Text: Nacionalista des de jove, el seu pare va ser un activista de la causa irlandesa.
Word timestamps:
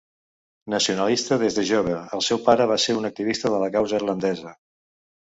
Nacionalista 0.73 1.37
des 1.43 1.59
de 1.59 1.67
jove, 1.73 1.95
el 2.19 2.25
seu 2.31 2.41
pare 2.49 2.69
va 2.75 2.81
ser 2.87 2.99
un 3.03 3.09
activista 3.13 3.55
de 3.55 3.63
la 3.67 3.73
causa 3.81 4.03
irlandesa. 4.05 4.61